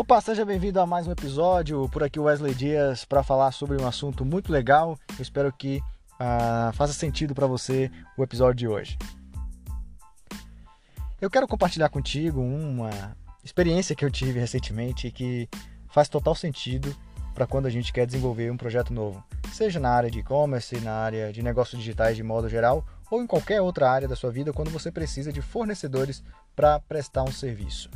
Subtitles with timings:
[0.00, 1.86] Opa, seja bem-vindo a mais um episódio.
[1.90, 4.98] Por aqui, Wesley Dias, para falar sobre um assunto muito legal.
[5.10, 5.76] Eu espero que
[6.14, 8.96] uh, faça sentido para você o episódio de hoje.
[11.20, 13.14] Eu quero compartilhar contigo uma
[13.44, 15.46] experiência que eu tive recentemente e que
[15.90, 16.96] faz total sentido
[17.34, 19.22] para quando a gente quer desenvolver um projeto novo,
[19.52, 23.26] seja na área de e-commerce, na área de negócios digitais de modo geral, ou em
[23.26, 26.24] qualquer outra área da sua vida quando você precisa de fornecedores
[26.56, 27.90] para prestar um serviço.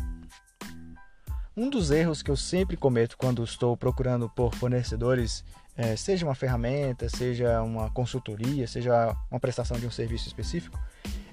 [1.57, 5.45] Um dos erros que eu sempre cometo quando estou procurando por fornecedores,
[5.77, 10.77] é, seja uma ferramenta, seja uma consultoria, seja uma prestação de um serviço específico,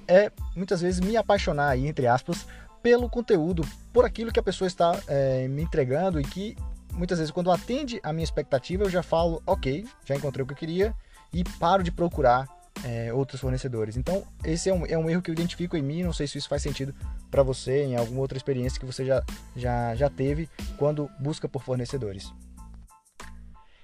[0.07, 2.45] é muitas vezes me apaixonar, entre aspas,
[2.83, 6.55] pelo conteúdo, por aquilo que a pessoa está é, me entregando e que
[6.93, 10.53] muitas vezes quando atende a minha expectativa eu já falo, ok, já encontrei o que
[10.53, 10.95] eu queria
[11.33, 12.47] e paro de procurar
[12.83, 13.97] é, outros fornecedores.
[13.97, 16.37] Então, esse é um, é um erro que eu identifico em mim, não sei se
[16.37, 16.93] isso faz sentido
[17.29, 19.23] para você, em alguma outra experiência que você já,
[19.55, 22.31] já, já teve quando busca por fornecedores.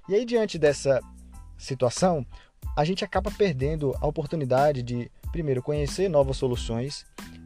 [0.10, 1.02] E aí, diante dessa
[1.58, 2.26] situação,
[2.76, 7.06] a gente acaba perdendo a oportunidade de, primeiro, conhecer novas soluções,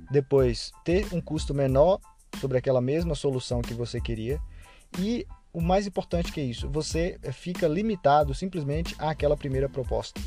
[0.10, 2.00] depois, ter um custo menor
[2.40, 4.40] sobre aquela mesma solução que você queria
[5.00, 10.20] e o mais importante que é isso, você fica limitado simplesmente àquela primeira proposta.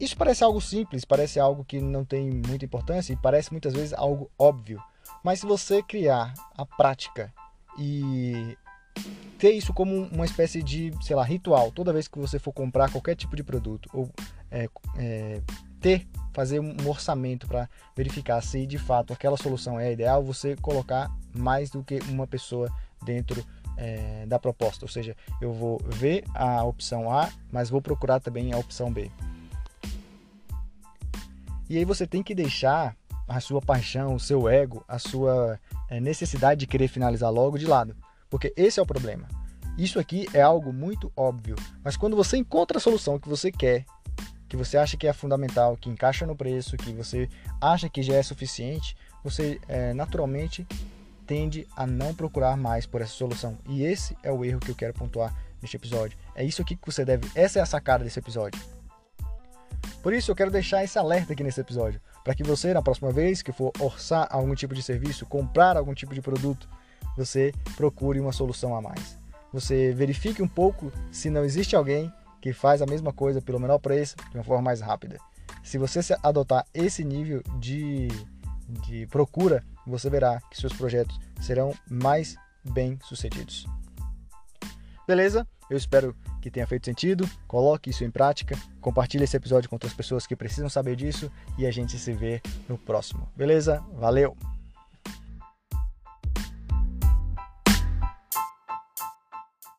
[0.00, 3.92] Isso parece algo simples, parece algo que não tem muita importância e parece muitas vezes
[3.92, 4.80] algo óbvio.
[5.24, 7.32] Mas se você criar a prática
[7.78, 8.56] e
[9.38, 12.90] ter isso como uma espécie de, sei lá, ritual, toda vez que você for comprar
[12.90, 14.10] qualquer tipo de produto, ou
[14.50, 15.40] é, é,
[15.80, 21.10] ter, fazer um orçamento para verificar se de fato aquela solução é ideal, você colocar
[21.34, 22.68] mais do que uma pessoa
[23.04, 23.44] dentro
[23.76, 24.84] é, da proposta.
[24.84, 29.10] Ou seja, eu vou ver a opção A, mas vou procurar também a opção B.
[31.68, 36.00] E aí você tem que deixar a sua paixão, o seu ego, a sua é,
[36.00, 37.94] necessidade de querer finalizar logo de lado.
[38.30, 39.28] Porque esse é o problema.
[39.76, 41.56] Isso aqui é algo muito óbvio.
[41.84, 43.84] Mas quando você encontra a solução que você quer,
[44.48, 47.28] que você acha que é fundamental, que encaixa no preço, que você
[47.60, 50.66] acha que já é suficiente, você é, naturalmente
[51.26, 53.58] tende a não procurar mais por essa solução.
[53.68, 56.16] E esse é o erro que eu quero pontuar neste episódio.
[56.34, 57.28] É isso aqui que você deve.
[57.34, 58.58] Essa é a sacada desse episódio.
[60.02, 63.10] Por isso eu quero deixar esse alerta aqui nesse episódio, para que você, na próxima
[63.10, 66.68] vez que for orçar algum tipo de serviço, comprar algum tipo de produto,
[67.16, 69.18] você procure uma solução a mais.
[69.52, 73.78] Você verifique um pouco se não existe alguém que faz a mesma coisa pelo menor
[73.78, 75.18] preço de uma forma mais rápida.
[75.64, 78.08] Se você adotar esse nível de,
[78.86, 83.66] de procura, você verá que seus projetos serão mais bem sucedidos.
[85.06, 85.46] Beleza?
[85.70, 87.28] Eu espero que tenha feito sentido.
[87.46, 88.56] Coloque isso em prática.
[88.80, 91.30] Compartilhe esse episódio com outras pessoas que precisam saber disso.
[91.58, 93.28] E a gente se vê no próximo.
[93.36, 93.84] Beleza?
[93.94, 94.36] Valeu!